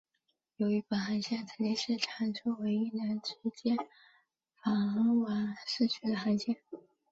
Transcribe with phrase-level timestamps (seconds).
[0.55, 3.77] 由于本航线曾经是长洲唯一能直接
[4.65, 6.55] 往返市区的航线。